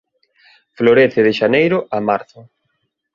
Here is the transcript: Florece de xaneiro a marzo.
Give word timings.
Florece 0.77 1.19
de 1.27 1.33
xaneiro 1.39 1.77
a 1.97 1.99
marzo. 2.09 2.39